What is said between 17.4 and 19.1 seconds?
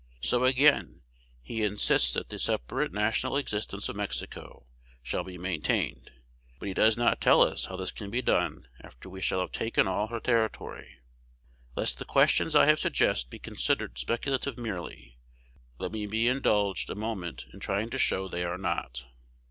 in trying to show they are not.